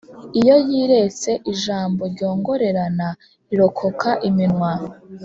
iyo 0.39 0.55
yiretse 0.69 1.31
ijambo 1.51 2.01
ryongorerana 2.13 3.07
rirokoka 3.49 4.09
iminwa 4.29 4.71